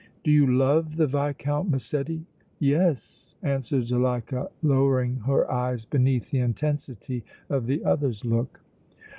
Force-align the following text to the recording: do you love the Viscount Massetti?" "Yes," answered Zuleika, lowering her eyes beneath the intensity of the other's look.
do 0.23 0.31
you 0.31 0.51
love 0.51 0.95
the 0.95 1.05
Viscount 1.05 1.69
Massetti?" 1.69 2.25
"Yes," 2.57 3.35
answered 3.43 3.83
Zuleika, 3.85 4.49
lowering 4.63 5.17
her 5.27 5.45
eyes 5.51 5.85
beneath 5.85 6.31
the 6.31 6.39
intensity 6.39 7.23
of 7.49 7.67
the 7.67 7.85
other's 7.85 8.25
look. 8.25 8.61